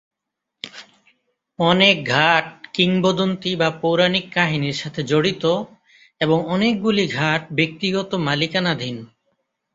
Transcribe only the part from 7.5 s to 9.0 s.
ব্যক্তিগত মালিকানাধীন।